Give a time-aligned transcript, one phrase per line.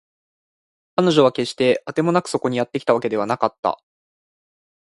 [0.95, 3.79] 彼女は決してあてもなくそこにやってきたわけではなかった